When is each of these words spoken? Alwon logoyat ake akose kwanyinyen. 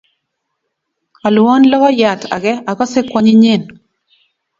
Alwon 1.27 1.63
logoyat 1.71 2.21
ake 2.35 2.53
akose 2.71 2.99
kwanyinyen. 3.09 3.61